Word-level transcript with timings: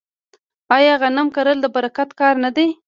آیا 0.75 0.93
غنم 1.01 1.27
کرل 1.35 1.57
د 1.61 1.65
برکت 1.75 2.09
کار 2.19 2.35
نه 2.43 2.49
دی؟ 2.55 2.67